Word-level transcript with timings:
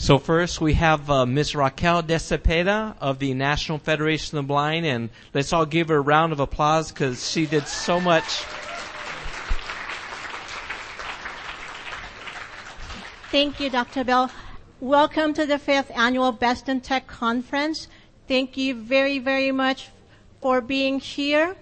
So 0.00 0.18
first 0.18 0.62
we 0.62 0.72
have 0.74 1.10
uh, 1.10 1.26
Ms. 1.26 1.54
Raquel 1.54 2.00
De 2.00 2.14
Cepeda 2.14 2.96
of 3.02 3.18
the 3.18 3.34
National 3.34 3.76
Federation 3.76 4.38
of 4.38 4.44
the 4.44 4.48
Blind, 4.48 4.86
and 4.86 5.10
let's 5.34 5.52
all 5.52 5.66
give 5.66 5.88
her 5.88 5.96
a 5.96 6.00
round 6.00 6.32
of 6.32 6.40
applause 6.40 6.90
because 6.90 7.30
she 7.30 7.44
did 7.44 7.68
so 7.68 8.00
much. 8.00 8.24
Thank 13.30 13.60
you, 13.60 13.68
Dr. 13.68 14.02
Bell. 14.02 14.30
Welcome 14.80 15.34
to 15.34 15.44
the 15.44 15.58
fifth 15.58 15.92
annual 15.94 16.32
Best 16.32 16.70
in 16.70 16.80
Tech 16.80 17.06
conference. 17.06 17.86
Thank 18.26 18.56
you 18.56 18.74
very, 18.76 19.18
very 19.18 19.52
much 19.52 19.90
for 20.40 20.62
being 20.62 20.98
here. 20.98 21.56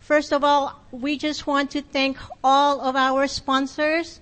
First 0.00 0.32
of 0.32 0.42
all, 0.42 0.80
we 0.90 1.18
just 1.18 1.46
want 1.46 1.72
to 1.72 1.82
thank 1.82 2.16
all 2.42 2.80
of 2.80 2.96
our 2.96 3.26
sponsors 3.26 4.20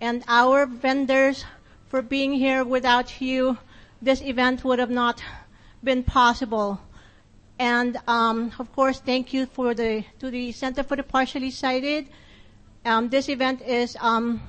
and 0.00 0.22
our 0.28 0.64
vendors 0.64 1.44
for 1.90 2.00
being 2.00 2.32
here. 2.32 2.64
Without 2.64 3.20
you, 3.20 3.58
this 4.00 4.22
event 4.22 4.64
would 4.64 4.78
have 4.78 4.90
not 4.90 5.22
been 5.82 6.02
possible. 6.04 6.80
And 7.58 7.98
um, 8.06 8.52
of 8.58 8.72
course, 8.72 9.00
thank 9.00 9.34
you 9.34 9.44
for 9.44 9.74
the 9.74 10.04
to 10.20 10.30
the 10.30 10.52
Center 10.52 10.82
for 10.82 10.96
the 10.96 11.02
Partially 11.02 11.50
Sighted. 11.50 12.06
Um, 12.86 13.10
this 13.10 13.28
event 13.28 13.60
is 13.60 13.96
um, 14.00 14.40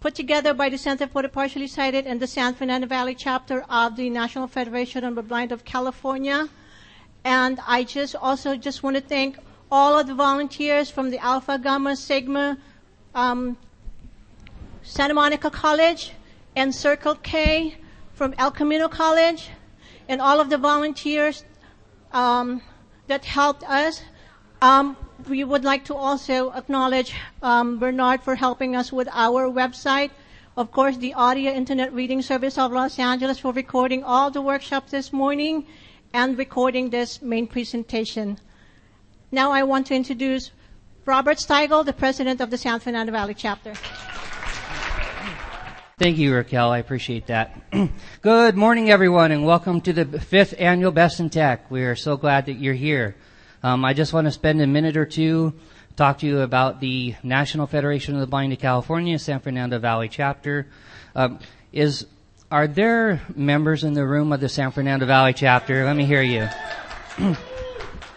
put 0.00 0.14
together 0.14 0.52
by 0.52 0.68
the 0.68 0.76
Center 0.76 1.06
for 1.06 1.22
the 1.22 1.28
Partially 1.28 1.68
Sighted 1.68 2.06
and 2.06 2.20
the 2.20 2.26
San 2.26 2.52
Fernando 2.54 2.86
Valley 2.86 3.14
chapter 3.14 3.64
of 3.70 3.96
the 3.96 4.10
National 4.10 4.48
Federation 4.48 5.04
of 5.04 5.14
the 5.14 5.22
Blind 5.22 5.52
of 5.52 5.64
California. 5.64 6.48
And 7.24 7.58
I 7.66 7.84
just 7.84 8.14
also 8.16 8.56
just 8.56 8.82
want 8.82 8.96
to 8.96 9.00
thank 9.00 9.38
all 9.70 9.98
of 9.98 10.06
the 10.06 10.14
volunteers 10.14 10.90
from 10.90 11.08
the 11.08 11.18
Alpha 11.18 11.58
Gamma 11.58 11.96
Sigma 11.96 12.58
um, 13.14 13.56
Santa 14.82 15.14
Monica 15.14 15.50
College 15.50 16.12
and 16.56 16.74
Circle 16.74 17.16
K 17.16 17.76
from 18.14 18.34
El 18.38 18.50
Camino 18.50 18.88
College 18.88 19.50
and 20.08 20.20
all 20.20 20.40
of 20.40 20.50
the 20.50 20.58
volunteers 20.58 21.44
um, 22.12 22.62
that 23.06 23.24
helped 23.24 23.64
us. 23.64 24.02
Um, 24.62 24.96
we 25.28 25.44
would 25.44 25.64
like 25.64 25.84
to 25.86 25.94
also 25.94 26.50
acknowledge 26.52 27.14
um, 27.42 27.78
Bernard 27.78 28.22
for 28.22 28.34
helping 28.34 28.76
us 28.76 28.92
with 28.92 29.08
our 29.12 29.48
website. 29.48 30.10
Of 30.56 30.70
course, 30.70 30.96
the 30.96 31.14
Audio 31.14 31.50
Internet 31.50 31.92
Reading 31.92 32.22
Service 32.22 32.58
of 32.58 32.72
Los 32.72 32.98
Angeles 32.98 33.40
for 33.40 33.52
recording 33.52 34.04
all 34.04 34.30
the 34.30 34.42
workshops 34.42 34.92
this 34.92 35.12
morning 35.12 35.66
and 36.12 36.38
recording 36.38 36.90
this 36.90 37.20
main 37.20 37.48
presentation. 37.48 38.38
Now 39.32 39.50
I 39.50 39.64
want 39.64 39.88
to 39.88 39.94
introduce 39.94 40.52
Robert 41.06 41.38
Stigile, 41.38 41.84
the 41.84 41.92
president 41.92 42.40
of 42.40 42.50
the 42.50 42.58
San 42.58 42.78
Fernando 42.78 43.10
Valley 43.10 43.34
chapter. 43.34 43.74
Thank 45.96 46.18
you, 46.18 46.34
Raquel. 46.34 46.72
I 46.72 46.78
appreciate 46.78 47.28
that. 47.28 47.56
Good 48.20 48.56
morning, 48.56 48.90
everyone, 48.90 49.30
and 49.30 49.46
welcome 49.46 49.80
to 49.82 49.92
the 49.92 50.18
fifth 50.18 50.52
annual 50.58 50.90
Best 50.90 51.20
in 51.20 51.30
Tech. 51.30 51.70
We 51.70 51.84
are 51.84 51.94
so 51.94 52.16
glad 52.16 52.46
that 52.46 52.54
you're 52.54 52.74
here. 52.74 53.14
Um, 53.62 53.84
I 53.84 53.94
just 53.94 54.12
want 54.12 54.24
to 54.24 54.32
spend 54.32 54.60
a 54.60 54.66
minute 54.66 54.96
or 54.96 55.06
two 55.06 55.52
talk 55.94 56.18
to 56.18 56.26
you 56.26 56.40
about 56.40 56.80
the 56.80 57.14
National 57.22 57.68
Federation 57.68 58.14
of 58.14 58.20
the 58.20 58.26
Blind 58.26 58.52
of 58.52 58.58
California, 58.58 59.16
San 59.20 59.38
Fernando 59.38 59.78
Valley 59.78 60.08
chapter. 60.08 60.66
Um, 61.14 61.38
is 61.72 62.08
are 62.50 62.66
there 62.66 63.22
members 63.36 63.84
in 63.84 63.94
the 63.94 64.04
room 64.04 64.32
of 64.32 64.40
the 64.40 64.48
San 64.48 64.72
Fernando 64.72 65.06
Valley 65.06 65.32
chapter? 65.32 65.84
Let 65.84 65.94
me 65.94 66.06
hear 66.06 66.22
you. 66.22 66.48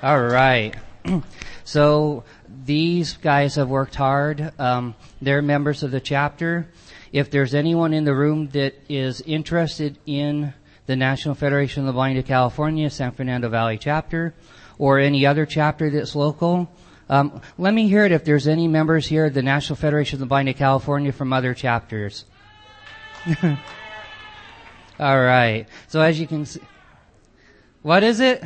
All 0.02 0.20
right. 0.20 0.74
so 1.64 2.24
these 2.66 3.18
guys 3.18 3.54
have 3.54 3.70
worked 3.70 3.94
hard. 3.94 4.52
Um, 4.58 4.96
they're 5.22 5.44
members 5.44 5.84
of 5.84 5.92
the 5.92 6.02
chapter. 6.02 6.68
If 7.12 7.32
there's 7.32 7.54
anyone 7.54 7.94
in 7.94 8.04
the 8.04 8.14
room 8.14 8.50
that 8.50 8.76
is 8.90 9.22
interested 9.22 9.98
in 10.06 10.54
the 10.86 10.96
National 10.96 11.36
Federation 11.36 11.84
of 11.84 11.88
the 11.88 11.94
Blind 11.94 12.18
of 12.18 12.26
California, 12.26 12.90
San 12.90 13.12
Fernando 13.12 13.50
Valley 13.50 13.78
chapter, 13.78 14.34
or 14.78 15.00
any 15.00 15.26
other 15.26 15.46
chapter 15.46 15.90
that's 15.90 16.16
local, 16.16 16.70
um, 17.10 17.42
let 17.58 17.74
me 17.74 17.88
hear 17.88 18.06
it 18.06 18.12
if 18.12 18.26
there's 18.26 18.48
any 18.48 18.68
members 18.68 19.08
here 19.08 19.26
of 19.26 19.34
the 19.34 19.42
National 19.42 19.78
Federation 19.78 20.18
of 20.18 20.20
the 20.20 20.26
Blind 20.26 20.50
of 20.50 20.58
California 20.58 21.12
from 21.12 21.32
other 21.32 21.54
chapters. 21.54 22.26
All 25.00 25.22
right. 25.22 25.68
So 25.88 26.02
as 26.02 26.20
you 26.20 26.28
can 26.28 26.46
see, 26.46 26.62
what 27.82 28.04
is 28.04 28.20
it? 28.20 28.44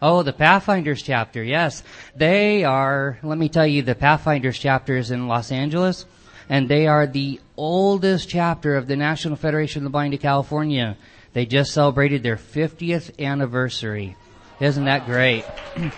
Oh, 0.00 0.22
the 0.22 0.32
Pathfinders 0.32 1.02
chapter. 1.02 1.42
Yes. 1.42 1.82
They 2.14 2.64
are, 2.64 3.18
let 3.22 3.38
me 3.38 3.48
tell 3.48 3.66
you, 3.66 3.82
the 3.82 3.94
Pathfinders 3.94 4.58
chapter 4.58 4.96
is 4.96 5.10
in 5.10 5.28
Los 5.28 5.52
Angeles 5.52 6.06
and 6.48 6.68
they 6.68 6.86
are 6.86 7.06
the 7.06 7.40
oldest 7.56 8.28
chapter 8.28 8.76
of 8.76 8.86
the 8.86 8.96
National 8.96 9.36
Federation 9.36 9.80
of 9.80 9.84
the 9.84 9.90
Blind 9.90 10.14
of 10.14 10.20
California. 10.20 10.96
They 11.32 11.46
just 11.46 11.72
celebrated 11.72 12.22
their 12.22 12.36
50th 12.36 13.18
anniversary. 13.18 14.16
Isn't 14.60 14.84
that 14.84 15.06
great? 15.06 15.44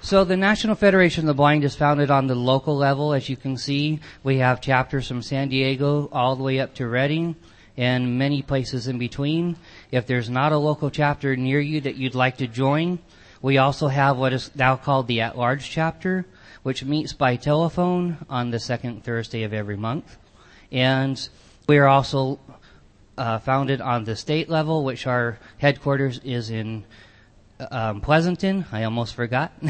so 0.00 0.24
the 0.24 0.36
National 0.36 0.74
Federation 0.74 1.24
of 1.24 1.26
the 1.28 1.34
Blind 1.34 1.64
is 1.64 1.74
founded 1.74 2.10
on 2.10 2.26
the 2.26 2.34
local 2.34 2.76
level, 2.76 3.12
as 3.12 3.28
you 3.28 3.36
can 3.36 3.56
see. 3.56 4.00
We 4.22 4.38
have 4.38 4.60
chapters 4.60 5.08
from 5.08 5.22
San 5.22 5.48
Diego 5.48 6.08
all 6.12 6.36
the 6.36 6.44
way 6.44 6.60
up 6.60 6.74
to 6.74 6.86
Redding 6.86 7.36
and 7.76 8.18
many 8.18 8.42
places 8.42 8.88
in 8.88 8.98
between. 8.98 9.56
If 9.92 10.06
there's 10.06 10.28
not 10.28 10.52
a 10.52 10.58
local 10.58 10.90
chapter 10.90 11.36
near 11.36 11.60
you 11.60 11.80
that 11.82 11.96
you'd 11.96 12.14
like 12.14 12.38
to 12.38 12.48
join, 12.48 12.98
we 13.40 13.58
also 13.58 13.86
have 13.86 14.16
what 14.18 14.32
is 14.32 14.50
now 14.56 14.76
called 14.76 15.06
the 15.06 15.20
at-large 15.20 15.70
chapter, 15.70 16.26
which 16.62 16.84
meets 16.84 17.12
by 17.12 17.36
telephone 17.36 18.18
on 18.28 18.50
the 18.50 18.58
second 18.58 19.04
Thursday 19.04 19.42
of 19.42 19.52
every 19.52 19.76
month. 19.76 20.16
And 20.70 21.28
we 21.68 21.78
are 21.78 21.86
also 21.86 22.38
uh, 23.16 23.38
founded 23.38 23.80
on 23.80 24.04
the 24.04 24.16
state 24.16 24.48
level, 24.48 24.84
which 24.84 25.06
our 25.06 25.38
headquarters 25.58 26.20
is 26.24 26.50
in 26.50 26.84
um, 27.70 28.00
Pleasanton. 28.00 28.64
I 28.70 28.84
almost 28.84 29.14
forgot. 29.14 29.52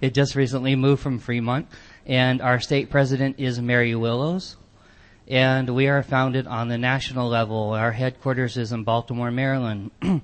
it 0.00 0.14
just 0.14 0.34
recently 0.34 0.76
moved 0.76 1.02
from 1.02 1.18
Fremont. 1.18 1.66
And 2.06 2.40
our 2.40 2.60
state 2.60 2.90
president 2.90 3.36
is 3.38 3.60
Mary 3.60 3.94
Willows. 3.94 4.56
And 5.28 5.74
we 5.74 5.88
are 5.88 6.02
founded 6.02 6.46
on 6.46 6.68
the 6.68 6.78
national 6.78 7.28
level. 7.28 7.70
Our 7.70 7.92
headquarters 7.92 8.56
is 8.56 8.72
in 8.72 8.84
Baltimore, 8.84 9.30
Maryland. 9.30 9.90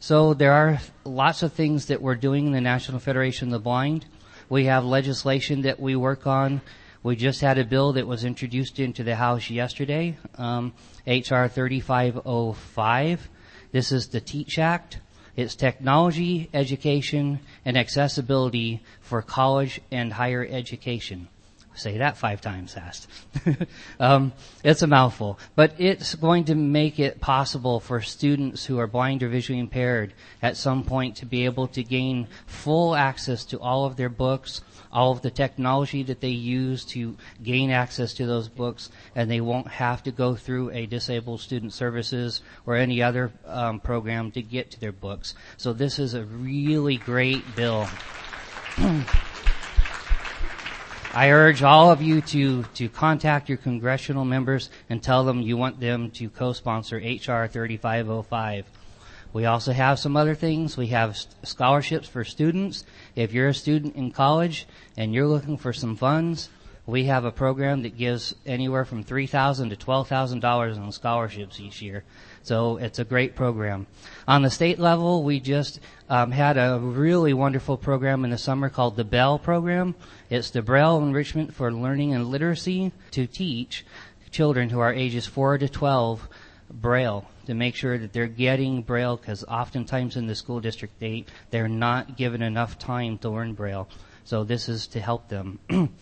so 0.00 0.34
there 0.34 0.52
are 0.52 0.80
lots 1.04 1.42
of 1.42 1.52
things 1.52 1.86
that 1.86 2.00
we're 2.00 2.14
doing 2.14 2.46
in 2.46 2.52
the 2.52 2.60
National 2.60 2.98
Federation 2.98 3.48
of 3.48 3.52
the 3.52 3.58
Blind. 3.58 4.06
We 4.52 4.66
have 4.66 4.84
legislation 4.84 5.62
that 5.62 5.80
we 5.80 5.96
work 5.96 6.26
on. 6.26 6.60
We 7.02 7.16
just 7.16 7.40
had 7.40 7.56
a 7.56 7.64
bill 7.64 7.94
that 7.94 8.06
was 8.06 8.22
introduced 8.22 8.78
into 8.78 9.02
the 9.02 9.16
House 9.16 9.48
yesterday, 9.48 10.18
um, 10.36 10.74
HR 11.06 11.46
3505. 11.46 13.30
This 13.70 13.92
is 13.92 14.08
the 14.08 14.20
Teach 14.20 14.58
Act. 14.58 14.98
It's 15.36 15.54
technology, 15.54 16.50
education, 16.52 17.40
and 17.64 17.78
accessibility 17.78 18.82
for 19.00 19.22
college 19.22 19.80
and 19.90 20.12
higher 20.12 20.46
education. 20.46 21.28
Say 21.74 21.98
that 21.98 22.18
five 22.18 22.42
times 22.42 22.74
fast. 22.74 23.08
um, 24.00 24.32
it's 24.62 24.82
a 24.82 24.86
mouthful, 24.86 25.38
but 25.54 25.74
it's 25.78 26.14
going 26.14 26.44
to 26.44 26.54
make 26.54 26.98
it 26.98 27.20
possible 27.20 27.80
for 27.80 28.02
students 28.02 28.66
who 28.66 28.78
are 28.78 28.86
blind 28.86 29.22
or 29.22 29.28
visually 29.28 29.58
impaired 29.58 30.12
at 30.42 30.58
some 30.58 30.84
point 30.84 31.16
to 31.16 31.26
be 31.26 31.46
able 31.46 31.66
to 31.68 31.82
gain 31.82 32.28
full 32.46 32.94
access 32.94 33.46
to 33.46 33.58
all 33.58 33.86
of 33.86 33.96
their 33.96 34.10
books, 34.10 34.60
all 34.92 35.12
of 35.12 35.22
the 35.22 35.30
technology 35.30 36.02
that 36.02 36.20
they 36.20 36.28
use 36.28 36.84
to 36.84 37.16
gain 37.42 37.70
access 37.70 38.12
to 38.14 38.26
those 38.26 38.48
books, 38.48 38.90
and 39.14 39.30
they 39.30 39.40
won't 39.40 39.68
have 39.68 40.02
to 40.02 40.10
go 40.10 40.34
through 40.34 40.70
a 40.72 40.84
disabled 40.84 41.40
student 41.40 41.72
services 41.72 42.42
or 42.66 42.76
any 42.76 43.02
other 43.02 43.32
um, 43.46 43.80
program 43.80 44.30
to 44.30 44.42
get 44.42 44.70
to 44.70 44.78
their 44.78 44.92
books. 44.92 45.34
So 45.56 45.72
this 45.72 45.98
is 45.98 46.12
a 46.12 46.24
really 46.24 46.98
great 46.98 47.56
bill. 47.56 47.88
I 51.14 51.30
urge 51.30 51.62
all 51.62 51.90
of 51.90 52.00
you 52.00 52.22
to, 52.22 52.62
to 52.62 52.88
contact 52.88 53.50
your 53.50 53.58
congressional 53.58 54.24
members 54.24 54.70
and 54.88 55.02
tell 55.02 55.24
them 55.24 55.42
you 55.42 55.58
want 55.58 55.78
them 55.78 56.10
to 56.12 56.30
co-sponsor 56.30 56.96
HR 56.96 57.46
3505. 57.46 58.64
We 59.34 59.44
also 59.44 59.72
have 59.72 59.98
some 59.98 60.16
other 60.16 60.34
things. 60.34 60.78
We 60.78 60.86
have 60.86 61.18
scholarships 61.42 62.08
for 62.08 62.24
students. 62.24 62.86
If 63.14 63.34
you're 63.34 63.48
a 63.48 63.54
student 63.54 63.94
in 63.94 64.10
college 64.10 64.66
and 64.96 65.12
you're 65.12 65.28
looking 65.28 65.58
for 65.58 65.74
some 65.74 65.96
funds, 65.96 66.48
we 66.86 67.04
have 67.04 67.24
a 67.24 67.30
program 67.30 67.82
that 67.82 67.96
gives 67.96 68.34
anywhere 68.44 68.84
from 68.84 69.04
3,000 69.04 69.70
to 69.70 69.76
$12,000 69.76 70.76
in 70.76 70.92
scholarships 70.92 71.60
each 71.60 71.80
year. 71.80 72.02
So 72.42 72.76
it's 72.78 72.98
a 72.98 73.04
great 73.04 73.36
program. 73.36 73.86
On 74.26 74.42
the 74.42 74.50
state 74.50 74.80
level, 74.80 75.22
we 75.22 75.38
just 75.38 75.78
um, 76.08 76.32
had 76.32 76.56
a 76.56 76.80
really 76.80 77.32
wonderful 77.32 77.76
program 77.76 78.24
in 78.24 78.30
the 78.30 78.38
summer 78.38 78.68
called 78.68 78.96
the 78.96 79.04
Bell 79.04 79.38
program. 79.38 79.94
It's 80.28 80.50
the 80.50 80.62
Braille 80.62 80.98
Enrichment 80.98 81.54
for 81.54 81.72
Learning 81.72 82.14
and 82.14 82.26
Literacy 82.26 82.90
to 83.12 83.28
teach 83.28 83.86
children 84.32 84.70
who 84.70 84.80
are 84.80 84.92
ages 84.92 85.26
4 85.26 85.58
to 85.58 85.68
12 85.68 86.28
Braille 86.72 87.28
to 87.46 87.54
make 87.54 87.76
sure 87.76 87.98
that 87.98 88.12
they're 88.12 88.26
getting 88.26 88.82
Braille 88.82 89.16
because 89.16 89.44
oftentimes 89.44 90.16
in 90.16 90.26
the 90.26 90.34
school 90.34 90.58
district 90.58 90.98
they, 90.98 91.26
they're 91.50 91.68
not 91.68 92.16
given 92.16 92.42
enough 92.42 92.78
time 92.78 93.18
to 93.18 93.30
learn 93.30 93.52
Braille. 93.54 93.88
So 94.24 94.42
this 94.42 94.68
is 94.68 94.88
to 94.88 95.00
help 95.00 95.28
them. 95.28 95.58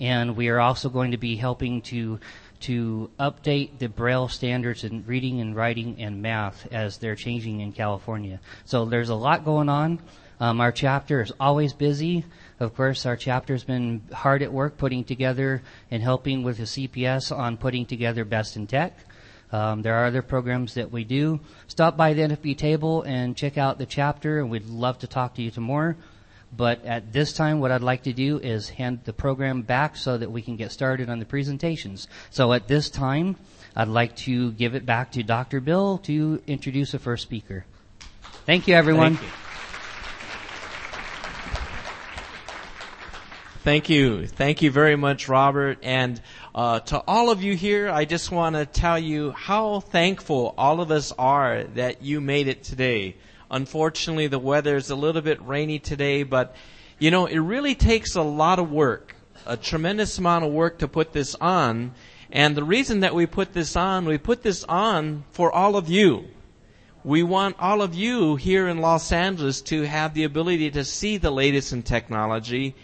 and 0.00 0.36
we 0.36 0.48
are 0.48 0.58
also 0.58 0.88
going 0.88 1.12
to 1.12 1.18
be 1.18 1.36
helping 1.36 1.82
to 1.82 2.18
to 2.60 3.10
update 3.18 3.78
the 3.78 3.88
Braille 3.88 4.28
standards 4.28 4.84
in 4.84 5.04
reading 5.06 5.40
and 5.40 5.56
writing 5.56 5.96
and 5.98 6.20
math 6.20 6.66
as 6.70 6.98
they're 6.98 7.16
changing 7.16 7.60
in 7.60 7.72
California. 7.72 8.38
So 8.66 8.84
there's 8.84 9.08
a 9.08 9.14
lot 9.14 9.44
going 9.44 9.70
on. 9.70 9.98
Um, 10.40 10.60
our 10.60 10.72
chapter 10.72 11.22
is 11.22 11.32
always 11.40 11.72
busy. 11.72 12.24
Of 12.58 12.74
course, 12.74 13.06
our 13.06 13.16
chapter's 13.16 13.64
been 13.64 14.02
hard 14.12 14.42
at 14.42 14.52
work 14.52 14.76
putting 14.76 15.04
together 15.04 15.62
and 15.90 16.02
helping 16.02 16.42
with 16.42 16.58
the 16.58 16.64
CPS 16.64 17.34
on 17.34 17.56
putting 17.56 17.86
together 17.86 18.24
Best 18.24 18.56
in 18.56 18.66
Tech. 18.66 18.98
Um, 19.52 19.82
there 19.82 19.94
are 19.94 20.06
other 20.06 20.22
programs 20.22 20.74
that 20.74 20.92
we 20.92 21.04
do. 21.04 21.40
Stop 21.66 21.96
by 21.96 22.14
the 22.14 22.22
NFB 22.22 22.56
table 22.56 23.02
and 23.02 23.36
check 23.36 23.58
out 23.58 23.78
the 23.78 23.86
chapter, 23.86 24.38
and 24.38 24.50
we'd 24.50 24.66
love 24.66 24.98
to 25.00 25.06
talk 25.06 25.34
to 25.34 25.42
you 25.42 25.50
some 25.50 25.64
more. 25.64 25.96
But 26.56 26.84
at 26.84 27.12
this 27.12 27.32
time, 27.32 27.60
what 27.60 27.70
I'd 27.70 27.82
like 27.82 28.02
to 28.04 28.12
do 28.12 28.38
is 28.38 28.68
hand 28.68 29.00
the 29.04 29.12
program 29.12 29.62
back 29.62 29.96
so 29.96 30.18
that 30.18 30.30
we 30.30 30.42
can 30.42 30.56
get 30.56 30.72
started 30.72 31.08
on 31.08 31.18
the 31.18 31.24
presentations. 31.24 32.08
So 32.30 32.52
at 32.52 32.66
this 32.66 32.90
time, 32.90 33.36
I'd 33.76 33.88
like 33.88 34.16
to 34.16 34.52
give 34.52 34.74
it 34.74 34.84
back 34.84 35.12
to 35.12 35.22
Dr. 35.22 35.60
Bill 35.60 35.98
to 35.98 36.42
introduce 36.46 36.92
the 36.92 36.98
first 36.98 37.22
speaker. 37.22 37.64
Thank 38.46 38.66
you, 38.66 38.74
everyone. 38.74 39.16
Thank 39.16 39.22
you. 39.22 39.50
Thank 43.62 43.90
you. 43.90 44.26
Thank 44.26 44.62
you 44.62 44.70
very 44.70 44.96
much, 44.96 45.28
Robert. 45.28 45.78
And 45.82 46.20
uh, 46.54 46.80
to 46.80 47.04
all 47.06 47.30
of 47.30 47.42
you 47.42 47.54
here, 47.54 47.90
I 47.90 48.06
just 48.06 48.32
want 48.32 48.56
to 48.56 48.64
tell 48.64 48.98
you 48.98 49.32
how 49.32 49.80
thankful 49.80 50.54
all 50.56 50.80
of 50.80 50.90
us 50.90 51.12
are 51.12 51.64
that 51.74 52.02
you 52.02 52.22
made 52.22 52.48
it 52.48 52.64
today. 52.64 53.16
Unfortunately, 53.50 54.28
the 54.28 54.38
weather 54.38 54.76
is 54.76 54.90
a 54.90 54.96
little 54.96 55.22
bit 55.22 55.44
rainy 55.44 55.78
today, 55.78 56.22
but 56.22 56.54
you 57.00 57.10
know, 57.10 57.26
it 57.26 57.38
really 57.38 57.74
takes 57.74 58.14
a 58.14 58.22
lot 58.22 58.58
of 58.58 58.70
work, 58.70 59.16
a 59.46 59.56
tremendous 59.56 60.18
amount 60.18 60.44
of 60.44 60.52
work 60.52 60.78
to 60.78 60.88
put 60.88 61.12
this 61.12 61.34
on. 61.36 61.92
And 62.30 62.56
the 62.56 62.62
reason 62.62 63.00
that 63.00 63.14
we 63.14 63.26
put 63.26 63.52
this 63.52 63.74
on, 63.74 64.04
we 64.04 64.18
put 64.18 64.42
this 64.42 64.62
on 64.64 65.24
for 65.32 65.50
all 65.50 65.76
of 65.76 65.88
you. 65.88 66.28
We 67.02 67.22
want 67.22 67.56
all 67.58 67.80
of 67.80 67.94
you 67.94 68.36
here 68.36 68.68
in 68.68 68.78
Los 68.78 69.10
Angeles 69.10 69.62
to 69.62 69.82
have 69.82 70.12
the 70.12 70.24
ability 70.24 70.70
to 70.72 70.84
see 70.84 71.16
the 71.16 71.30
latest 71.30 71.72
in 71.72 71.82
technology. 71.82 72.74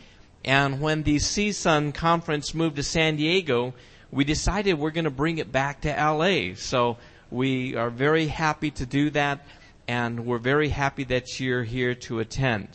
And 0.44 0.80
when 0.80 1.02
the 1.02 1.16
CSUN 1.16 1.92
conference 1.92 2.54
moved 2.54 2.76
to 2.76 2.82
San 2.82 3.16
Diego, 3.16 3.74
we 4.10 4.24
decided 4.24 4.78
we're 4.78 4.90
going 4.90 5.04
to 5.04 5.10
bring 5.10 5.38
it 5.38 5.52
back 5.52 5.82
to 5.82 5.90
LA. 5.90 6.54
So 6.56 6.96
we 7.30 7.76
are 7.76 7.90
very 7.90 8.26
happy 8.26 8.70
to 8.72 8.86
do 8.86 9.10
that 9.10 9.44
and 9.88 10.26
we're 10.26 10.38
very 10.38 10.68
happy 10.68 11.04
that 11.04 11.38
you're 11.38 11.64
here 11.64 11.94
to 11.94 12.18
attend. 12.18 12.68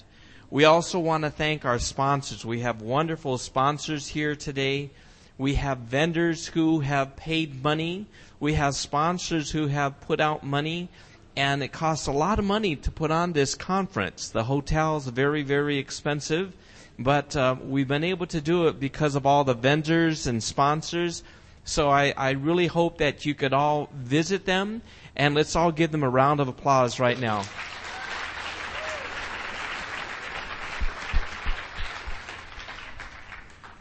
We 0.49 0.65
also 0.65 0.99
want 0.99 1.23
to 1.23 1.29
thank 1.29 1.65
our 1.65 1.79
sponsors. 1.79 2.45
We 2.45 2.59
have 2.61 2.81
wonderful 2.81 3.37
sponsors 3.37 4.07
here 4.07 4.35
today. 4.35 4.91
We 5.37 5.55
have 5.55 5.79
vendors 5.79 6.47
who 6.47 6.81
have 6.81 7.15
paid 7.15 7.63
money. 7.63 8.07
We 8.39 8.53
have 8.55 8.75
sponsors 8.75 9.51
who 9.51 9.67
have 9.67 10.01
put 10.01 10.19
out 10.19 10.43
money. 10.43 10.89
And 11.37 11.63
it 11.63 11.71
costs 11.71 12.07
a 12.07 12.11
lot 12.11 12.37
of 12.37 12.45
money 12.45 12.75
to 12.75 12.91
put 12.91 13.11
on 13.11 13.31
this 13.31 13.55
conference. 13.55 14.29
The 14.29 14.43
hotel 14.43 14.97
is 14.97 15.07
very, 15.07 15.43
very 15.43 15.77
expensive. 15.77 16.53
But 16.99 17.35
uh, 17.35 17.55
we've 17.63 17.87
been 17.87 18.03
able 18.03 18.27
to 18.27 18.41
do 18.41 18.67
it 18.67 18.79
because 18.79 19.15
of 19.15 19.25
all 19.25 19.43
the 19.43 19.53
vendors 19.53 20.27
and 20.27 20.43
sponsors. 20.43 21.23
So 21.63 21.89
I, 21.89 22.13
I 22.17 22.31
really 22.31 22.67
hope 22.67 22.97
that 22.97 23.25
you 23.25 23.33
could 23.33 23.53
all 23.53 23.89
visit 23.93 24.45
them 24.45 24.81
and 25.15 25.35
let's 25.35 25.55
all 25.55 25.71
give 25.71 25.91
them 25.91 26.03
a 26.03 26.09
round 26.09 26.39
of 26.39 26.47
applause 26.47 26.99
right 26.99 27.19
now. 27.19 27.43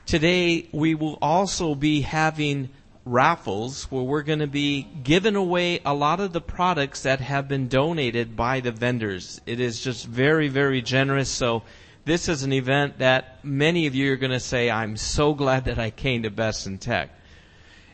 Today, 0.07 0.69
we 0.73 0.97
will 0.97 1.19
also 1.23 1.77
be 1.77 2.01
having 2.01 2.69
raffles 3.05 3.85
where 3.93 4.03
we're 4.03 4.23
going 4.23 4.41
to 4.41 4.49
be 4.49 4.83
giving 4.83 5.37
away 5.37 5.81
a 5.85 5.95
lot 5.95 6.19
of 6.21 6.33
the 6.33 6.41
products 6.41 7.05
that 7.05 7.21
have 7.21 7.47
been 7.47 7.69
donated 7.69 8.37
by 8.37 8.59
the 8.61 8.73
vendors. 8.73 9.41
It 9.47 9.61
is 9.61 9.81
just 9.81 10.07
very, 10.07 10.49
very 10.49 10.83
generous. 10.83 11.29
So 11.31 11.63
this 12.05 12.29
is 12.29 12.43
an 12.43 12.53
event 12.53 12.99
that 12.99 13.45
many 13.45 13.87
of 13.87 13.95
you 13.95 14.13
are 14.13 14.17
going 14.17 14.33
to 14.33 14.41
say, 14.41 14.69
I'm 14.69 14.97
so 14.97 15.33
glad 15.33 15.67
that 15.67 15.79
I 15.79 15.91
came 15.91 16.25
to 16.25 16.31
Best 16.31 16.67
in 16.67 16.79
Tech. 16.79 17.11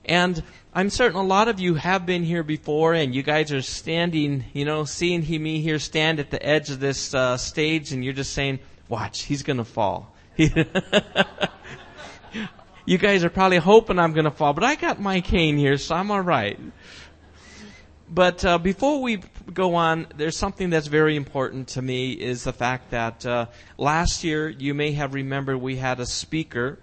And 0.07 0.43
I'm 0.73 0.89
certain 0.89 1.19
a 1.19 1.23
lot 1.23 1.49
of 1.49 1.59
you 1.59 1.75
have 1.75 2.07
been 2.07 2.23
here 2.23 2.45
before 2.45 2.95
and 2.95 3.13
you 3.13 3.25
guys 3.25 3.53
are 3.53 3.61
standing, 3.61 4.45
you 4.53 4.65
know, 4.65 4.85
seeing 4.85 5.23
me 5.43 5.61
here 5.61 5.81
stand 5.81 6.21
at 6.21 6.31
the 6.31 6.41
edge 6.45 6.71
of 6.71 6.79
this 6.79 7.13
uh, 7.13 7.37
stage 7.37 7.93
and 7.93 8.05
you're 8.05 8.15
just 8.15 8.33
saying, 8.33 8.61
watch, 8.89 9.23
he's 9.23 9.43
going 9.43 9.57
to 9.57 9.65
fall. 9.65 10.15
you 10.37 10.55
guys 12.99 13.25
are 13.25 13.31
probably 13.31 13.59
hoping 13.59 13.99
I'm 13.99 14.13
going 14.13 14.27
to 14.27 14.31
fall, 14.31 14.53
but 14.53 14.63
I 14.63 14.77
got 14.77 15.01
my 15.01 15.21
cane 15.21 15.57
here, 15.57 15.77
so 15.77 15.97
I'm 15.97 16.13
all 16.13 16.21
right. 16.21 16.61
But 18.09 18.45
uh, 18.45 18.59
before 18.59 19.03
we 19.03 19.23
go 19.53 19.75
on, 19.75 20.07
there's 20.17 20.37
something 20.37 20.71
that's 20.71 20.87
very 20.87 21.17
important 21.17 21.67
to 21.69 21.83
me 21.83 22.13
is 22.13 22.45
the 22.45 22.53
fact 22.53 22.93
that 22.93 23.27
uh, 23.27 23.47
last 23.77 24.23
year 24.23 24.49
you 24.49 24.73
may 24.73 24.93
have 24.93 25.15
remembered 25.15 25.57
we 25.57 25.75
had 25.75 25.99
a 25.99 26.07
speaker, 26.07 26.79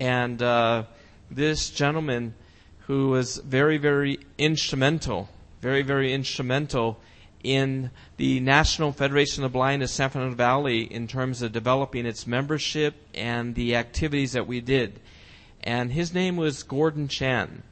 and 0.00 0.40
uh, 0.40 0.84
this 1.30 1.68
gentleman 1.68 2.34
who 2.92 3.08
was 3.08 3.38
very, 3.38 3.78
very 3.78 4.18
instrumental, 4.36 5.26
very, 5.62 5.80
very 5.80 6.12
instrumental 6.12 7.00
in 7.42 7.90
the 8.18 8.38
National 8.38 8.92
Federation 8.92 9.42
of 9.42 9.50
the 9.50 9.54
Blind 9.54 9.82
of 9.82 9.88
San 9.88 10.10
Fernando 10.10 10.36
Valley 10.36 10.82
in 10.92 11.06
terms 11.08 11.40
of 11.40 11.52
developing 11.52 12.04
its 12.04 12.26
membership 12.26 12.94
and 13.14 13.54
the 13.54 13.76
activities 13.76 14.32
that 14.32 14.46
we 14.46 14.60
did. 14.60 15.00
And 15.64 15.90
his 15.90 16.12
name 16.12 16.36
was 16.36 16.64
Gordon 16.64 17.08
Chan. 17.08 17.62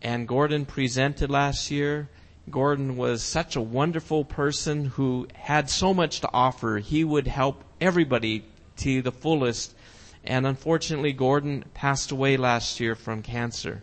And 0.00 0.26
Gordon 0.26 0.64
presented 0.64 1.28
last 1.28 1.70
year. 1.70 2.08
Gordon 2.48 2.96
was 2.96 3.22
such 3.22 3.56
a 3.56 3.60
wonderful 3.60 4.24
person 4.24 4.86
who 4.86 5.28
had 5.34 5.68
so 5.68 5.92
much 5.92 6.20
to 6.20 6.30
offer. 6.32 6.78
He 6.78 7.04
would 7.04 7.26
help 7.26 7.62
everybody 7.78 8.42
to 8.78 9.02
the 9.02 9.12
fullest. 9.12 9.74
And 10.24 10.46
unfortunately, 10.46 11.12
Gordon 11.12 11.66
passed 11.74 12.10
away 12.10 12.38
last 12.38 12.80
year 12.80 12.94
from 12.94 13.20
cancer. 13.20 13.82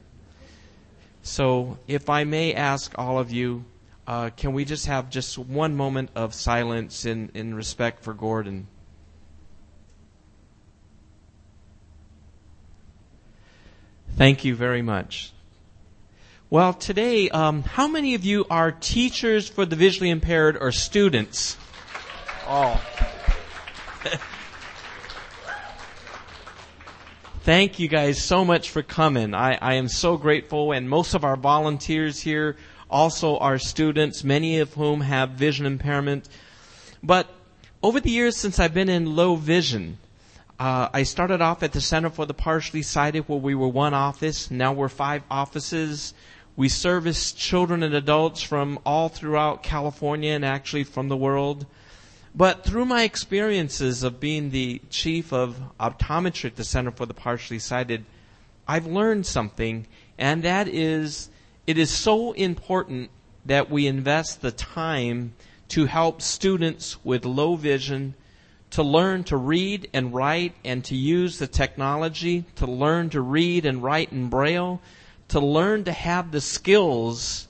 So, 1.25 1.77
if 1.87 2.09
I 2.09 2.25
may 2.25 2.53
ask 2.53 2.93
all 2.97 3.17
of 3.17 3.31
you, 3.31 3.63
uh, 4.05 4.29
can 4.35 4.51
we 4.51 4.65
just 4.65 4.87
have 4.87 5.09
just 5.09 5.37
one 5.37 5.73
moment 5.73 6.09
of 6.15 6.33
silence 6.33 7.05
in, 7.05 7.31
in 7.33 7.55
respect 7.55 8.03
for 8.03 8.13
Gordon? 8.13 8.67
Thank 14.17 14.43
you 14.43 14.53
very 14.53 14.81
much. 14.81 15.31
Well, 16.49 16.73
today, 16.73 17.29
um, 17.29 17.63
how 17.63 17.87
many 17.87 18.15
of 18.15 18.25
you 18.25 18.45
are 18.49 18.73
teachers 18.73 19.47
for 19.47 19.65
the 19.65 19.77
visually 19.77 20.09
impaired 20.09 20.57
or 20.57 20.73
students? 20.73 21.55
Oh. 22.47 22.83
Thank 27.43 27.77
you 27.77 27.89
guys 27.89 28.23
so 28.23 28.45
much 28.45 28.69
for 28.69 28.81
coming. 28.81 29.33
I, 29.33 29.57
I 29.61 29.73
am 29.73 29.89
so 29.89 30.15
grateful 30.15 30.71
and 30.71 30.89
most 30.89 31.13
of 31.13 31.25
our 31.25 31.35
volunteers 31.35 32.21
here 32.21 32.55
also 32.89 33.37
are 33.37 33.59
students, 33.59 34.23
many 34.23 34.59
of 34.59 34.73
whom 34.75 35.01
have 35.01 35.31
vision 35.31 35.65
impairment. 35.65 36.29
But 37.03 37.27
over 37.83 37.99
the 37.99 38.11
years 38.11 38.37
since 38.37 38.61
I've 38.61 38.73
been 38.73 38.87
in 38.87 39.17
low 39.17 39.35
vision, 39.35 39.97
uh, 40.57 40.87
I 40.93 41.03
started 41.03 41.41
off 41.41 41.63
at 41.63 41.73
the 41.73 41.81
Center 41.81 42.09
for 42.09 42.25
the 42.25 42.33
Partially 42.33 42.81
Sighted 42.81 43.27
where 43.27 43.39
we 43.39 43.55
were 43.55 43.67
one 43.67 43.93
office. 43.93 44.49
Now 44.49 44.71
we're 44.71 44.87
five 44.87 45.23
offices. 45.29 46.13
We 46.55 46.69
service 46.69 47.33
children 47.33 47.83
and 47.83 47.93
adults 47.93 48.41
from 48.41 48.79
all 48.85 49.09
throughout 49.09 49.63
California 49.63 50.31
and 50.31 50.45
actually 50.45 50.85
from 50.85 51.09
the 51.09 51.17
world. 51.17 51.65
But 52.35 52.63
through 52.63 52.85
my 52.85 53.03
experiences 53.03 54.01
of 54.01 54.19
being 54.19 54.49
the 54.49 54.81
chief 54.89 55.31
of 55.31 55.61
optometry 55.79 56.45
at 56.45 56.55
the 56.55 56.63
Center 56.63 56.91
for 56.91 57.05
the 57.05 57.13
Partially 57.13 57.59
Sighted, 57.59 58.05
I've 58.67 58.87
learned 58.87 59.25
something, 59.25 59.85
and 60.17 60.41
that 60.43 60.67
is 60.67 61.29
it 61.67 61.77
is 61.77 61.91
so 61.91 62.31
important 62.31 63.11
that 63.45 63.69
we 63.69 63.85
invest 63.85 64.41
the 64.41 64.51
time 64.51 65.33
to 65.69 65.85
help 65.85 66.21
students 66.21 67.03
with 67.05 67.25
low 67.25 67.55
vision 67.55 68.15
to 68.71 68.81
learn 68.81 69.23
to 69.23 69.37
read 69.37 69.87
and 69.93 70.13
write 70.13 70.55
and 70.65 70.83
to 70.85 70.95
use 70.95 71.37
the 71.37 71.45
technology, 71.45 72.43
to 72.55 72.65
learn 72.65 73.11
to 73.11 73.21
read 73.21 73.67
and 73.67 73.83
write 73.83 74.11
in 74.11 74.29
Braille, 74.29 74.81
to 75.27 75.39
learn 75.39 75.83
to 75.83 75.91
have 75.91 76.31
the 76.31 76.41
skills 76.41 77.47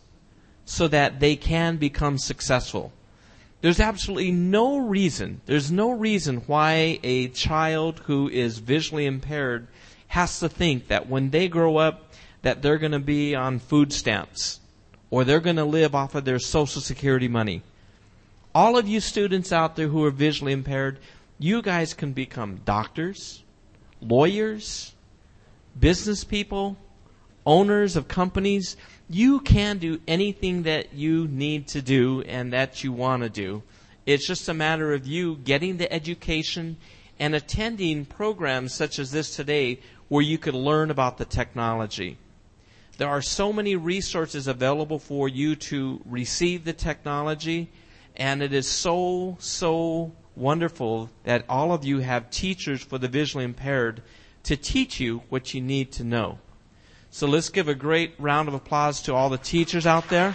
so 0.66 0.90
that 0.90 1.22
they 1.22 1.38
can 1.38 1.78
become 1.78 2.18
successful. 2.18 2.92
There's 3.64 3.80
absolutely 3.80 4.34
no 4.34 4.78
reason, 4.78 5.40
there's 5.46 5.72
no 5.72 5.92
reason 5.92 6.44
why 6.48 7.00
a 7.02 7.30
child 7.30 8.00
who 8.00 8.28
is 8.28 8.58
visually 8.58 9.06
impaired 9.06 9.70
has 10.10 10.42
to 10.42 10.50
think 10.50 10.90
that 10.90 11.08
when 11.08 11.30
they 11.30 11.48
grow 11.48 11.78
up 11.78 12.12
that 12.42 12.62
they're 12.62 12.78
going 12.78 12.92
to 12.92 13.00
be 13.00 13.36
on 13.36 13.60
food 13.60 13.94
stamps 13.94 14.60
or 15.10 15.24
they're 15.24 15.40
going 15.40 15.56
to 15.56 15.64
live 15.64 15.96
off 15.96 16.14
of 16.14 16.26
their 16.26 16.40
social 16.40 16.82
security 16.82 17.30
money. 17.30 17.62
All 18.54 18.78
of 18.78 18.86
you 18.86 19.00
students 19.00 19.54
out 19.54 19.78
there 19.78 19.88
who 19.88 20.04
are 20.04 20.12
visually 20.12 20.52
impaired, 20.52 21.00
you 21.40 21.62
guys 21.62 21.94
can 21.94 22.12
become 22.12 22.60
doctors, 22.66 23.44
lawyers, 24.02 24.92
business 25.80 26.26
people, 26.26 26.76
owners 27.46 27.96
of 27.96 28.10
companies, 28.10 28.76
you 29.14 29.40
can 29.42 29.78
do 29.78 30.00
anything 30.08 30.64
that 30.64 30.94
you 30.94 31.28
need 31.28 31.68
to 31.68 31.82
do 31.82 32.22
and 32.22 32.52
that 32.52 32.84
you 32.84 32.92
want 32.92 33.22
to 33.22 33.30
do. 33.30 33.62
It's 34.06 34.28
just 34.28 34.50
a 34.50 34.54
matter 34.54 34.94
of 34.94 35.06
you 35.06 35.36
getting 35.36 35.78
the 35.78 35.92
education 35.94 36.78
and 37.20 37.36
attending 37.36 38.06
programs 38.06 38.74
such 38.74 38.98
as 38.98 39.12
this 39.12 39.36
today 39.36 39.80
where 40.08 40.24
you 40.24 40.38
could 40.38 40.56
learn 40.56 40.90
about 40.90 41.18
the 41.18 41.26
technology. 41.26 42.18
There 42.98 43.08
are 43.08 43.22
so 43.22 43.54
many 43.54 43.76
resources 43.76 44.48
available 44.48 45.00
for 45.00 45.30
you 45.30 45.56
to 45.56 46.02
receive 46.06 46.66
the 46.66 46.74
technology, 46.74 47.72
and 48.16 48.42
it 48.42 48.52
is 48.52 48.68
so, 48.68 49.38
so 49.40 50.12
wonderful 50.36 51.10
that 51.24 51.46
all 51.48 51.72
of 51.72 51.86
you 51.86 52.00
have 52.00 52.30
teachers 52.30 52.84
for 52.84 52.98
the 52.98 53.08
visually 53.08 53.46
impaired 53.46 54.02
to 54.44 54.58
teach 54.58 55.00
you 55.00 55.22
what 55.30 55.54
you 55.54 55.62
need 55.62 55.92
to 55.94 56.04
know. 56.04 56.40
So 57.14 57.28
let's 57.28 57.50
give 57.50 57.68
a 57.68 57.76
great 57.76 58.16
round 58.18 58.48
of 58.48 58.56
applause 58.56 59.04
to 59.04 59.14
all 59.14 59.30
the 59.30 59.38
teachers 59.38 59.86
out 59.86 60.10
there. 60.10 60.34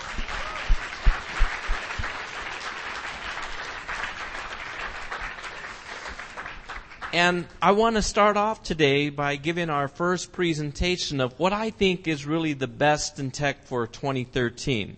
And 7.12 7.48
I 7.60 7.72
want 7.72 7.96
to 7.96 8.02
start 8.02 8.36
off 8.36 8.62
today 8.62 9.10
by 9.10 9.34
giving 9.34 9.70
our 9.70 9.88
first 9.88 10.30
presentation 10.30 11.20
of 11.20 11.36
what 11.40 11.52
I 11.52 11.70
think 11.70 12.06
is 12.06 12.24
really 12.24 12.52
the 12.52 12.68
best 12.68 13.18
in 13.18 13.32
tech 13.32 13.64
for 13.64 13.88
2013. 13.88 14.96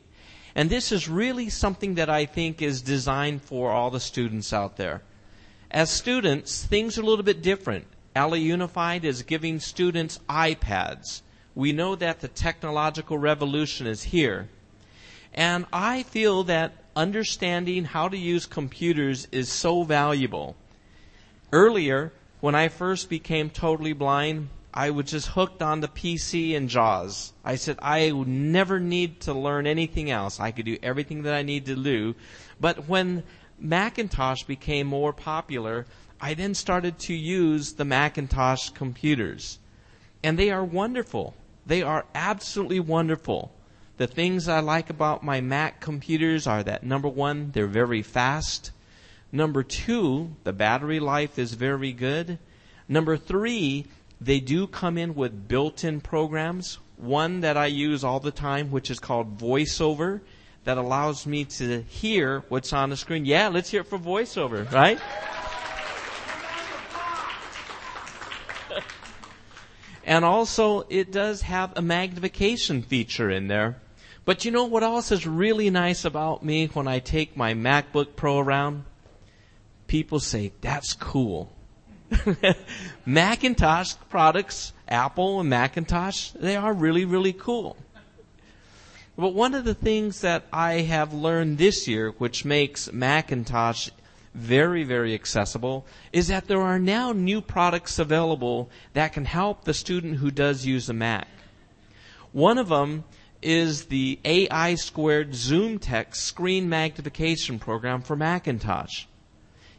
And 0.54 0.68
this 0.68 0.92
is 0.92 1.08
really 1.08 1.48
something 1.48 1.94
that 1.94 2.10
I 2.10 2.26
think 2.26 2.60
is 2.60 2.82
designed 2.82 3.40
for 3.40 3.70
all 3.70 3.90
the 3.90 4.00
students 4.00 4.52
out 4.52 4.76
there. 4.76 5.00
As 5.70 5.88
students, 5.88 6.62
things 6.62 6.98
are 6.98 7.02
a 7.02 7.06
little 7.06 7.24
bit 7.24 7.40
different. 7.40 7.86
LA 8.14 8.34
Unified 8.34 9.06
is 9.06 9.22
giving 9.22 9.58
students 9.60 10.20
iPads. 10.28 11.22
We 11.60 11.72
know 11.72 11.94
that 11.94 12.20
the 12.20 12.28
technological 12.28 13.18
revolution 13.18 13.86
is 13.86 14.02
here. 14.02 14.48
And 15.34 15.66
I 15.70 16.04
feel 16.04 16.44
that 16.44 16.72
understanding 16.96 17.84
how 17.84 18.08
to 18.08 18.16
use 18.16 18.46
computers 18.46 19.28
is 19.30 19.52
so 19.52 19.82
valuable. 19.82 20.56
Earlier, 21.52 22.14
when 22.40 22.54
I 22.54 22.68
first 22.68 23.10
became 23.10 23.50
totally 23.50 23.92
blind, 23.92 24.48
I 24.72 24.88
was 24.88 25.10
just 25.10 25.28
hooked 25.28 25.60
on 25.60 25.80
the 25.80 25.88
PC 25.88 26.56
and 26.56 26.70
JAWS. 26.70 27.34
I 27.44 27.56
said 27.56 27.78
I 27.82 28.10
would 28.10 28.26
never 28.26 28.80
need 28.80 29.20
to 29.20 29.34
learn 29.34 29.66
anything 29.66 30.10
else. 30.10 30.40
I 30.40 30.52
could 30.52 30.64
do 30.64 30.78
everything 30.82 31.24
that 31.24 31.34
I 31.34 31.42
need 31.42 31.66
to 31.66 31.76
do. 31.76 32.14
But 32.58 32.88
when 32.88 33.22
Macintosh 33.58 34.44
became 34.44 34.86
more 34.86 35.12
popular, 35.12 35.84
I 36.22 36.32
then 36.32 36.54
started 36.54 36.98
to 37.00 37.12
use 37.12 37.74
the 37.74 37.84
Macintosh 37.84 38.70
computers. 38.70 39.58
And 40.24 40.38
they 40.38 40.50
are 40.50 40.64
wonderful. 40.64 41.34
They 41.70 41.82
are 41.82 42.04
absolutely 42.16 42.80
wonderful. 42.80 43.52
The 43.96 44.08
things 44.08 44.48
I 44.48 44.58
like 44.58 44.90
about 44.90 45.22
my 45.22 45.40
Mac 45.40 45.80
computers 45.80 46.48
are 46.48 46.64
that 46.64 46.82
number 46.82 47.06
one, 47.06 47.52
they're 47.52 47.68
very 47.68 48.02
fast. 48.02 48.72
Number 49.30 49.62
two, 49.62 50.34
the 50.42 50.52
battery 50.52 50.98
life 50.98 51.38
is 51.38 51.54
very 51.54 51.92
good. 51.92 52.40
Number 52.88 53.16
three, 53.16 53.86
they 54.20 54.40
do 54.40 54.66
come 54.66 54.98
in 54.98 55.14
with 55.14 55.46
built-in 55.46 56.00
programs. 56.00 56.80
One 56.96 57.38
that 57.42 57.56
I 57.56 57.66
use 57.66 58.02
all 58.02 58.18
the 58.18 58.32
time, 58.32 58.72
which 58.72 58.90
is 58.90 58.98
called 58.98 59.38
VoiceOver, 59.38 60.22
that 60.64 60.76
allows 60.76 61.24
me 61.24 61.44
to 61.44 61.82
hear 61.82 62.42
what's 62.48 62.72
on 62.72 62.90
the 62.90 62.96
screen. 62.96 63.24
Yeah, 63.24 63.46
let's 63.46 63.70
hear 63.70 63.82
it 63.82 63.86
for 63.86 63.96
VoiceOver, 63.96 64.72
right? 64.72 64.98
And 70.04 70.24
also, 70.24 70.86
it 70.88 71.12
does 71.12 71.42
have 71.42 71.72
a 71.76 71.82
magnification 71.82 72.82
feature 72.82 73.30
in 73.30 73.48
there. 73.48 73.80
But 74.24 74.44
you 74.44 74.50
know 74.50 74.64
what 74.64 74.82
else 74.82 75.12
is 75.12 75.26
really 75.26 75.70
nice 75.70 76.04
about 76.04 76.44
me 76.44 76.66
when 76.68 76.86
I 76.86 76.98
take 76.98 77.36
my 77.36 77.54
MacBook 77.54 78.16
Pro 78.16 78.38
around? 78.38 78.84
People 79.86 80.20
say, 80.20 80.52
that's 80.60 80.92
cool. 80.92 81.52
Macintosh 83.06 83.94
products, 84.08 84.72
Apple 84.88 85.40
and 85.40 85.50
Macintosh, 85.50 86.30
they 86.30 86.56
are 86.56 86.72
really, 86.72 87.04
really 87.04 87.32
cool. 87.32 87.76
But 89.16 89.34
one 89.34 89.54
of 89.54 89.64
the 89.64 89.74
things 89.74 90.20
that 90.22 90.46
I 90.52 90.74
have 90.74 91.12
learned 91.12 91.58
this 91.58 91.86
year, 91.86 92.10
which 92.12 92.44
makes 92.44 92.92
Macintosh 92.92 93.90
very, 94.34 94.84
very 94.84 95.14
accessible, 95.14 95.86
is 96.12 96.28
that 96.28 96.46
there 96.46 96.62
are 96.62 96.78
now 96.78 97.12
new 97.12 97.40
products 97.40 97.98
available 97.98 98.70
that 98.92 99.12
can 99.12 99.24
help 99.24 99.64
the 99.64 99.74
student 99.74 100.16
who 100.16 100.30
does 100.30 100.66
use 100.66 100.88
a 100.88 100.92
Mac. 100.92 101.28
One 102.32 102.58
of 102.58 102.68
them 102.68 103.04
is 103.42 103.86
the 103.86 104.18
AI 104.24 104.74
squared 104.74 105.30
ZoomText 105.30 106.16
screen 106.16 106.68
magnification 106.68 107.58
program 107.58 108.02
for 108.02 108.16
Macintosh. 108.16 109.06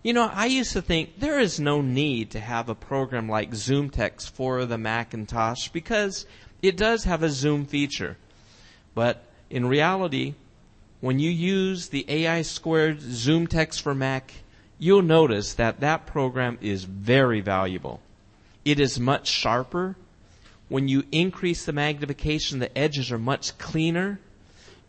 You 0.03 0.13
know, 0.13 0.29
I 0.33 0.47
used 0.47 0.73
to 0.73 0.81
think 0.81 1.19
there 1.19 1.39
is 1.39 1.59
no 1.59 1.81
need 1.81 2.31
to 2.31 2.39
have 2.39 2.69
a 2.69 2.75
program 2.75 3.29
like 3.29 3.51
ZoomText 3.51 4.31
for 4.31 4.65
the 4.65 4.77
Macintosh 4.77 5.67
because 5.69 6.25
it 6.61 6.75
does 6.75 7.03
have 7.03 7.21
a 7.21 7.29
zoom 7.29 7.65
feature. 7.65 8.17
But 8.95 9.23
in 9.49 9.67
reality, 9.67 10.33
when 11.01 11.19
you 11.19 11.29
use 11.29 11.89
the 11.89 12.05
AI 12.07 12.41
squared 12.43 12.99
ZoomText 12.99 13.81
for 13.81 13.93
Mac, 13.93 14.33
you'll 14.79 15.01
notice 15.01 15.53
that 15.55 15.81
that 15.81 16.05
program 16.05 16.57
is 16.61 16.85
very 16.85 17.41
valuable. 17.41 17.99
It 18.63 18.79
is 18.79 18.99
much 18.99 19.27
sharper. 19.27 19.97
When 20.69 20.87
you 20.87 21.03
increase 21.11 21.65
the 21.65 21.73
magnification, 21.73 22.59
the 22.59 22.75
edges 22.77 23.11
are 23.11 23.17
much 23.17 23.57
cleaner 23.57 24.19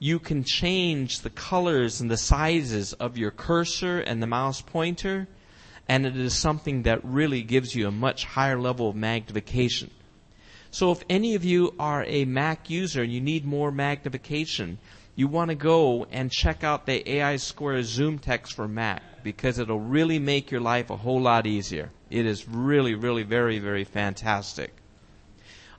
you 0.02 0.18
can 0.18 0.42
change 0.42 1.20
the 1.20 1.30
colors 1.30 2.00
and 2.00 2.10
the 2.10 2.16
sizes 2.16 2.92
of 2.94 3.16
your 3.16 3.30
cursor 3.30 4.00
and 4.00 4.20
the 4.20 4.26
mouse 4.26 4.60
pointer, 4.60 5.28
and 5.88 6.04
it 6.04 6.16
is 6.16 6.34
something 6.34 6.82
that 6.82 7.04
really 7.04 7.44
gives 7.44 7.76
you 7.76 7.86
a 7.86 7.92
much 7.92 8.24
higher 8.24 8.58
level 8.58 8.88
of 8.88 8.96
magnification. 8.96 9.88
So 10.72 10.90
if 10.90 11.04
any 11.08 11.36
of 11.36 11.44
you 11.44 11.72
are 11.78 12.04
a 12.08 12.24
Mac 12.24 12.68
user 12.68 13.04
and 13.04 13.12
you 13.12 13.20
need 13.20 13.44
more 13.44 13.70
magnification, 13.70 14.78
you 15.14 15.28
want 15.28 15.50
to 15.50 15.54
go 15.54 16.06
and 16.10 16.30
check 16.30 16.64
out 16.64 16.86
the 16.86 17.08
AI 17.10 17.36
Square 17.36 17.80
ZoomText 17.80 18.52
for 18.52 18.66
Mac 18.66 19.02
because 19.22 19.58
it'll 19.58 19.78
really 19.78 20.18
make 20.18 20.50
your 20.50 20.60
life 20.60 20.90
a 20.90 20.96
whole 20.96 21.20
lot 21.20 21.46
easier. 21.46 21.90
It 22.10 22.26
is 22.26 22.48
really, 22.48 22.94
really 22.94 23.22
very, 23.22 23.58
very 23.58 23.84
fantastic. 23.84 24.74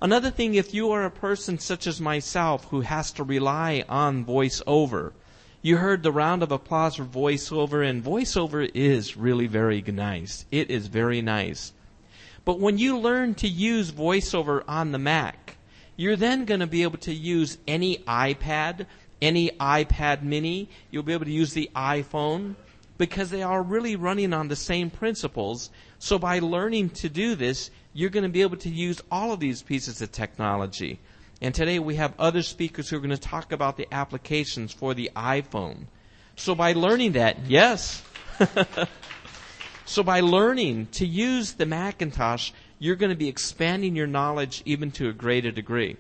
Another 0.01 0.29
thing, 0.29 0.55
if 0.55 0.73
you 0.73 0.91
are 0.91 1.05
a 1.05 1.11
person 1.11 1.57
such 1.57 1.87
as 1.87 2.01
myself 2.01 2.65
who 2.65 2.81
has 2.81 3.11
to 3.13 3.23
rely 3.23 3.85
on 3.87 4.25
voiceover, 4.25 5.13
you 5.61 5.77
heard 5.77 6.03
the 6.03 6.11
round 6.11 6.43
of 6.43 6.51
applause 6.51 6.95
for 6.95 7.05
voiceover, 7.05 7.87
and 7.87 8.03
voiceover 8.03 8.69
is 8.73 9.15
really 9.15 9.47
very 9.47 9.81
nice. 9.81 10.45
It 10.51 10.69
is 10.69 10.87
very 10.87 11.21
nice. 11.21 11.71
But 12.43 12.59
when 12.59 12.77
you 12.77 12.97
learn 12.97 13.35
to 13.35 13.47
use 13.47 13.91
voiceover 13.91 14.63
on 14.67 14.91
the 14.91 14.99
Mac, 14.99 15.55
you're 15.95 16.17
then 16.17 16.43
going 16.43 16.59
to 16.59 16.67
be 16.67 16.83
able 16.83 16.97
to 16.97 17.13
use 17.13 17.57
any 17.65 17.99
iPad, 17.99 18.87
any 19.22 19.51
iPad 19.51 20.24
mini. 20.24 20.70
You'll 20.91 21.03
be 21.03 21.13
able 21.13 21.25
to 21.25 21.32
use 21.32 21.53
the 21.53 21.70
iPhone 21.75 22.55
because 22.98 23.29
they 23.29 23.43
are 23.43 23.62
really 23.62 23.96
running 23.96 24.34
on 24.34 24.48
the 24.48 24.55
same 24.55 24.89
principles. 24.89 25.70
So 26.00 26.20
by 26.20 26.39
learning 26.39 26.91
to 26.91 27.10
do 27.10 27.36
this, 27.36 27.72
you're 27.93 28.10
going 28.10 28.24
to 28.24 28.29
be 28.29 28.41
able 28.41 28.58
to 28.58 28.70
use 28.70 29.01
all 29.12 29.34
of 29.34 29.39
these 29.39 29.62
pieces 29.62 30.01
of 30.01 30.12
technology. 30.12 31.00
And 31.41 31.53
today 31.53 31.79
we 31.79 31.96
have 31.96 32.13
other 32.17 32.41
speakers 32.41 32.89
who 32.89 32.98
are 32.98 33.00
going 33.00 33.10
to 33.10 33.17
talk 33.17 33.51
about 33.51 33.77
the 33.77 33.88
applications 33.91 34.74
for 34.74 34.93
the 34.93 35.12
iPhone. 35.15 35.86
So 36.36 36.55
by 36.55 36.74
learning 36.74 37.13
that, 37.13 37.46
yes. 37.48 38.01
so 39.86 40.03
by 40.03 40.22
learning 40.22 40.88
to 40.93 41.05
use 41.05 41.53
the 41.53 41.65
Macintosh, 41.65 42.51
you're 42.79 42.96
going 42.96 43.12
to 43.12 43.15
be 43.17 43.27
expanding 43.27 43.96
your 43.96 44.08
knowledge 44.08 44.62
even 44.65 44.91
to 44.91 45.10
a 45.10 45.13
greater 45.13 45.51
degree. 45.51 45.98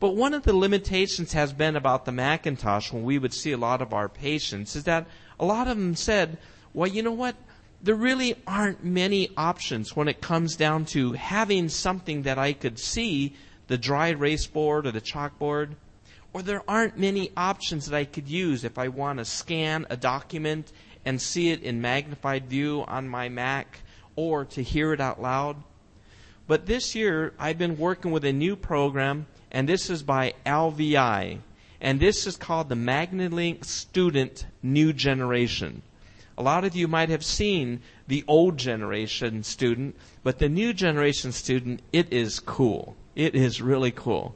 But 0.00 0.16
one 0.16 0.34
of 0.34 0.42
the 0.42 0.56
limitations 0.56 1.34
has 1.34 1.52
been 1.52 1.76
about 1.76 2.04
the 2.04 2.12
Macintosh 2.12 2.90
when 2.90 3.04
we 3.04 3.18
would 3.18 3.34
see 3.34 3.52
a 3.52 3.58
lot 3.58 3.80
of 3.82 3.92
our 3.92 4.08
patients 4.08 4.74
is 4.74 4.84
that 4.84 5.06
a 5.38 5.44
lot 5.44 5.68
of 5.68 5.76
them 5.76 5.94
said, 5.94 6.38
well, 6.74 6.88
you 6.88 7.02
know 7.02 7.12
what? 7.12 7.36
there 7.82 7.94
really 7.94 8.36
aren't 8.46 8.84
many 8.84 9.30
options 9.36 9.96
when 9.96 10.08
it 10.08 10.20
comes 10.20 10.56
down 10.56 10.84
to 10.84 11.12
having 11.12 11.68
something 11.68 12.22
that 12.22 12.38
I 12.38 12.52
could 12.52 12.78
see, 12.78 13.34
the 13.68 13.78
dry 13.78 14.08
erase 14.08 14.46
board 14.46 14.86
or 14.86 14.92
the 14.92 15.00
chalkboard, 15.00 15.76
or 16.32 16.42
there 16.42 16.62
aren't 16.68 16.98
many 16.98 17.30
options 17.36 17.86
that 17.86 17.96
I 17.96 18.04
could 18.04 18.28
use 18.28 18.64
if 18.64 18.78
I 18.78 18.88
want 18.88 19.18
to 19.18 19.24
scan 19.24 19.86
a 19.88 19.96
document 19.96 20.72
and 21.04 21.20
see 21.20 21.50
it 21.50 21.62
in 21.62 21.80
magnified 21.80 22.46
view 22.46 22.84
on 22.86 23.08
my 23.08 23.28
Mac 23.28 23.80
or 24.14 24.44
to 24.44 24.62
hear 24.62 24.92
it 24.92 25.00
out 25.00 25.22
loud. 25.22 25.56
But 26.46 26.66
this 26.66 26.94
year 26.94 27.32
I've 27.38 27.58
been 27.58 27.78
working 27.78 28.10
with 28.10 28.24
a 28.24 28.32
new 28.32 28.56
program 28.56 29.26
and 29.50 29.68
this 29.68 29.90
is 29.90 30.02
by 30.02 30.34
LVI 30.46 31.40
and 31.80 31.98
this 31.98 32.26
is 32.26 32.36
called 32.36 32.68
the 32.68 32.74
MagniLink 32.74 33.64
Student 33.64 34.46
New 34.62 34.92
Generation. 34.92 35.82
A 36.36 36.42
lot 36.42 36.64
of 36.64 36.76
you 36.76 36.88
might 36.88 37.08
have 37.08 37.24
seen 37.24 37.80
the 38.06 38.24
old 38.28 38.56
generation 38.58 39.42
student, 39.42 39.96
but 40.22 40.38
the 40.38 40.48
new 40.48 40.72
generation 40.72 41.32
student, 41.32 41.80
it 41.92 42.12
is 42.12 42.40
cool. 42.40 42.96
It 43.14 43.34
is 43.34 43.62
really 43.62 43.90
cool. 43.90 44.34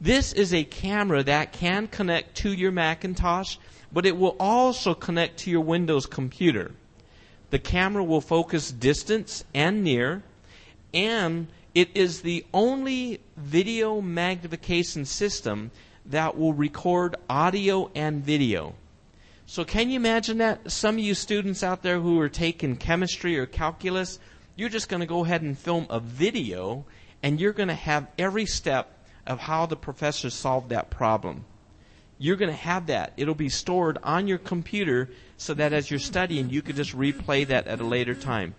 This 0.00 0.32
is 0.32 0.52
a 0.52 0.64
camera 0.64 1.22
that 1.22 1.52
can 1.52 1.86
connect 1.86 2.36
to 2.38 2.52
your 2.52 2.72
Macintosh, 2.72 3.56
but 3.92 4.06
it 4.06 4.16
will 4.16 4.36
also 4.40 4.94
connect 4.94 5.38
to 5.40 5.50
your 5.50 5.60
Windows 5.60 6.06
computer. 6.06 6.72
The 7.50 7.58
camera 7.58 8.02
will 8.02 8.20
focus 8.20 8.72
distance 8.72 9.44
and 9.54 9.84
near, 9.84 10.22
and 10.92 11.46
it 11.74 11.90
is 11.94 12.20
the 12.20 12.44
only 12.52 13.20
video 13.36 14.00
magnification 14.00 15.04
system 15.04 15.70
that 16.06 16.36
will 16.36 16.52
record 16.52 17.16
audio 17.30 17.90
and 17.94 18.22
video. 18.22 18.74
So 19.46 19.64
can 19.64 19.90
you 19.90 19.96
imagine 19.96 20.38
that? 20.38 20.70
Some 20.70 20.96
of 20.96 21.00
you 21.00 21.14
students 21.14 21.62
out 21.62 21.82
there 21.82 22.00
who 22.00 22.20
are 22.20 22.28
taking 22.28 22.76
chemistry 22.76 23.38
or 23.38 23.46
calculus, 23.46 24.18
you're 24.56 24.68
just 24.68 24.88
going 24.88 25.00
to 25.00 25.06
go 25.06 25.24
ahead 25.24 25.42
and 25.42 25.58
film 25.58 25.86
a 25.90 26.00
video 26.00 26.84
and 27.22 27.40
you're 27.40 27.52
going 27.52 27.68
to 27.68 27.74
have 27.74 28.08
every 28.18 28.46
step 28.46 28.98
of 29.26 29.38
how 29.38 29.66
the 29.66 29.76
professor 29.76 30.30
solved 30.30 30.70
that 30.70 30.90
problem. 30.90 31.44
You're 32.18 32.36
going 32.36 32.50
to 32.50 32.56
have 32.56 32.86
that. 32.86 33.14
It'll 33.16 33.34
be 33.34 33.48
stored 33.48 33.98
on 34.02 34.28
your 34.28 34.38
computer 34.38 35.10
so 35.36 35.54
that 35.54 35.72
as 35.72 35.90
you're 35.90 36.00
studying, 36.00 36.50
you 36.50 36.62
can 36.62 36.76
just 36.76 36.96
replay 36.96 37.46
that 37.46 37.66
at 37.66 37.80
a 37.80 37.84
later 37.84 38.14
time. 38.14 38.54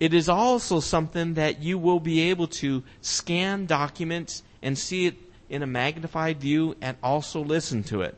It 0.00 0.12
is 0.12 0.28
also 0.28 0.80
something 0.80 1.34
that 1.34 1.62
you 1.62 1.78
will 1.78 2.00
be 2.00 2.30
able 2.30 2.48
to 2.48 2.82
scan 3.00 3.66
documents 3.66 4.42
and 4.62 4.76
see 4.76 5.06
it 5.06 5.16
in 5.48 5.62
a 5.62 5.66
magnified 5.66 6.40
view 6.40 6.76
and 6.80 6.96
also 7.02 7.40
listen 7.42 7.84
to 7.84 8.02
it. 8.02 8.16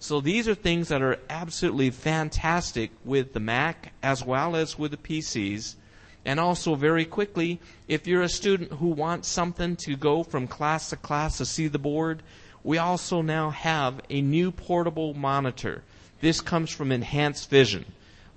So 0.00 0.20
these 0.20 0.48
are 0.48 0.54
things 0.56 0.88
that 0.88 1.00
are 1.00 1.20
absolutely 1.30 1.90
fantastic 1.90 2.90
with 3.04 3.34
the 3.34 3.40
Mac 3.40 3.92
as 4.02 4.24
well 4.24 4.56
as 4.56 4.76
with 4.76 4.90
the 4.90 4.96
PCs. 4.96 5.76
And 6.24 6.40
also 6.40 6.74
very 6.74 7.04
quickly, 7.04 7.60
if 7.86 8.06
you're 8.06 8.22
a 8.22 8.28
student 8.28 8.72
who 8.72 8.88
wants 8.88 9.28
something 9.28 9.76
to 9.76 9.96
go 9.96 10.24
from 10.24 10.48
class 10.48 10.90
to 10.90 10.96
class 10.96 11.38
to 11.38 11.46
see 11.46 11.68
the 11.68 11.78
board, 11.78 12.22
we 12.64 12.78
also 12.78 13.22
now 13.22 13.50
have 13.50 14.00
a 14.10 14.20
new 14.20 14.50
portable 14.50 15.14
monitor. 15.14 15.82
This 16.20 16.40
comes 16.40 16.70
from 16.70 16.90
Enhanced 16.90 17.48
Vision. 17.50 17.84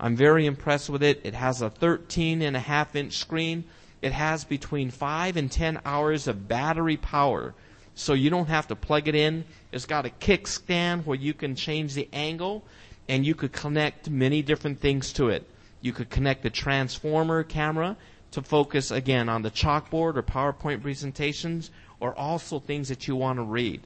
I'm 0.06 0.16
very 0.16 0.46
impressed 0.46 0.92
with 0.92 1.02
it. 1.02 1.22
It 1.24 1.34
has 1.34 1.64
a 1.64 1.70
13 1.72 2.44
and 2.44 2.56
a 2.56 2.60
half 2.60 2.96
inch 2.96 3.18
screen. 3.18 3.64
It 4.04 4.12
has 4.12 4.44
between 4.44 4.92
5 4.92 5.36
and 5.36 5.52
10 5.52 5.80
hours 5.84 6.28
of 6.28 6.48
battery 6.48 6.96
power 6.96 7.56
so 7.96 8.14
you 8.14 8.30
don't 8.30 8.46
have 8.46 8.68
to 8.68 8.76
plug 8.76 9.08
it 9.08 9.16
in. 9.16 9.46
It's 9.72 9.88
got 9.88 10.06
a 10.06 10.12
kickstand 10.12 11.08
where 11.08 11.18
you 11.18 11.34
can 11.34 11.56
change 11.56 11.96
the 11.96 12.08
angle 12.14 12.64
and 13.10 13.26
you 13.26 13.34
could 13.34 13.52
connect 13.52 14.08
many 14.08 14.44
different 14.44 14.80
things 14.80 15.12
to 15.14 15.30
it. 15.30 15.50
You 15.82 15.92
could 15.92 16.12
connect 16.12 16.44
the 16.44 16.52
transformer 16.52 17.42
camera 17.42 17.98
to 18.30 18.44
focus 18.44 18.92
again 18.92 19.28
on 19.28 19.42
the 19.42 19.50
chalkboard 19.50 20.18
or 20.18 20.22
PowerPoint 20.22 20.84
presentations 20.84 21.72
or 22.00 22.14
also 22.14 22.60
things 22.60 22.90
that 22.90 23.08
you 23.08 23.16
want 23.16 23.40
to 23.40 23.44
read. 23.44 23.82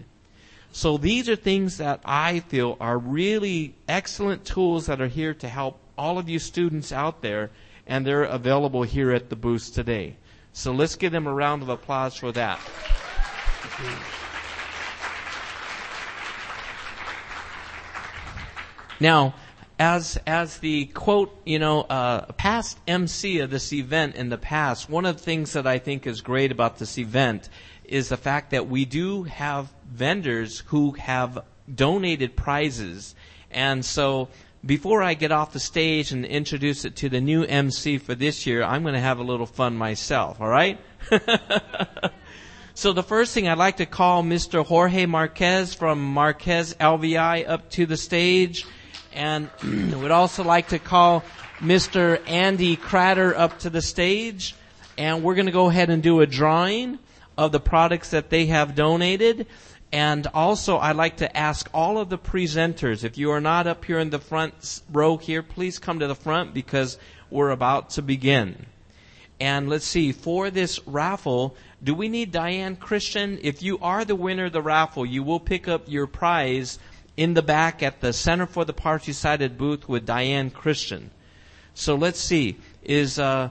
So 0.73 0.97
these 0.97 1.29
are 1.29 1.37
things 1.37 1.77
that 1.77 2.01
I 2.03 2.41
feel 2.41 2.75
are 2.81 2.97
really 2.97 3.73
excellent 3.87 4.43
tools 4.43 4.87
that 4.87 4.99
are 4.99 5.07
here 5.07 5.33
to 5.35 5.47
help 5.47 5.79
all 5.99 6.17
of 6.17 6.29
you 6.29 6.39
students 6.39 6.93
out 6.93 7.21
there 7.21 7.51
and 7.85 8.05
they're 8.05 8.23
available 8.23 8.83
here 8.83 9.11
at 9.11 9.29
the 9.29 9.35
booth 9.35 9.73
today. 9.73 10.15
So 10.53 10.71
let's 10.71 10.95
give 10.95 11.11
them 11.11 11.27
a 11.27 11.33
round 11.33 11.61
of 11.61 11.69
applause 11.69 12.15
for 12.15 12.31
that. 12.31 12.59
Now, 19.01 19.35
as 19.77 20.19
as 20.27 20.57
the 20.57 20.85
quote, 20.87 21.35
you 21.45 21.59
know, 21.59 21.81
uh, 21.81 22.25
past 22.33 22.79
MC 22.87 23.39
of 23.39 23.49
this 23.49 23.71
event 23.71 24.15
in 24.15 24.29
the 24.29 24.37
past, 24.37 24.89
one 24.89 25.05
of 25.05 25.17
the 25.17 25.23
things 25.23 25.53
that 25.53 25.65
I 25.67 25.79
think 25.79 26.05
is 26.05 26.21
great 26.21 26.51
about 26.51 26.79
this 26.79 26.97
event 26.97 27.49
is 27.85 28.09
the 28.09 28.17
fact 28.17 28.51
that 28.51 28.67
we 28.67 28.85
do 28.85 29.23
have 29.23 29.73
vendors 29.89 30.59
who 30.67 30.91
have 30.91 31.43
donated 31.73 32.35
prizes, 32.35 33.15
and 33.51 33.83
so 33.85 34.27
before 34.65 35.01
I 35.01 35.13
get 35.13 35.31
off 35.31 35.53
the 35.53 35.59
stage 35.59 36.11
and 36.11 36.25
introduce 36.25 36.85
it 36.85 36.95
to 36.97 37.09
the 37.09 37.21
new 37.21 37.43
MC 37.43 37.97
for 37.97 38.15
this 38.15 38.45
year, 38.45 38.63
I'm 38.63 38.83
going 38.83 38.95
to 38.95 38.99
have 38.99 39.19
a 39.19 39.23
little 39.23 39.45
fun 39.45 39.77
myself. 39.77 40.41
All 40.41 40.49
right. 40.49 40.79
So 42.79 42.93
the 42.93 43.03
first 43.03 43.33
thing 43.33 43.45
I'd 43.49 43.57
like 43.57 43.75
to 43.77 43.85
call 43.85 44.23
Mr. 44.23 44.65
Jorge 44.65 45.05
Marquez 45.05 45.73
from 45.73 46.01
Marquez 46.01 46.73
LVI 46.79 47.45
up 47.45 47.69
to 47.71 47.85
the 47.85 47.97
stage. 47.97 48.65
And 49.11 49.49
would 50.01 50.11
also 50.11 50.45
like 50.45 50.69
to 50.69 50.79
call 50.79 51.25
Mr. 51.57 52.21
Andy 52.25 52.77
Cratter 52.77 53.37
up 53.37 53.59
to 53.59 53.69
the 53.69 53.81
stage. 53.81 54.55
And 54.97 55.23
we're 55.23 55.35
going 55.35 55.47
to 55.47 55.51
go 55.51 55.67
ahead 55.67 55.89
and 55.89 56.01
do 56.01 56.21
a 56.21 56.25
drawing 56.25 56.99
of 57.37 57.51
the 57.51 57.59
products 57.59 58.11
that 58.11 58.29
they 58.29 58.45
have 58.45 58.75
donated. 58.75 59.47
And 59.91 60.27
also, 60.27 60.77
I'd 60.77 60.95
like 60.95 61.17
to 61.17 61.37
ask 61.37 61.67
all 61.73 61.97
of 61.97 62.09
the 62.09 62.17
presenters, 62.17 63.03
if 63.03 63.17
you 63.17 63.31
are 63.31 63.41
not 63.41 63.65
up 63.65 63.85
here 63.85 63.99
in 63.99 64.11
the 64.11 64.19
front 64.19 64.81
row 64.91 65.17
here, 65.17 65.41
please 65.41 65.79
come 65.79 65.99
to 65.99 66.07
the 66.07 66.15
front 66.15 66.53
because 66.53 66.97
we're 67.31 67.49
about 67.49 67.91
to 67.91 68.01
begin. 68.03 68.67
And 69.39 69.69
let's 69.69 69.85
see, 69.85 70.11
for 70.11 70.51
this 70.51 70.85
raffle, 70.85 71.55
do 71.81 71.95
we 71.95 72.09
need 72.09 72.31
Diane 72.31 72.75
Christian? 72.75 73.39
If 73.41 73.63
you 73.63 73.79
are 73.79 74.05
the 74.05 74.15
winner 74.15 74.45
of 74.45 74.51
the 74.51 74.61
raffle, 74.61 75.05
you 75.05 75.23
will 75.23 75.39
pick 75.39 75.67
up 75.67 75.83
your 75.87 76.07
prize 76.07 76.77
in 77.15 77.33
the 77.33 77.41
back 77.41 77.81
at 77.81 78.01
the 78.01 78.13
Center 78.13 78.45
for 78.45 78.65
the 78.65 78.73
Partially 78.73 79.13
Sighted 79.13 79.57
booth 79.57 79.89
with 79.89 80.05
Diane 80.05 80.51
Christian. 80.51 81.09
So 81.73 81.95
let's 81.95 82.19
see. 82.19 82.57
Is 82.83 83.17
uh, 83.17 83.49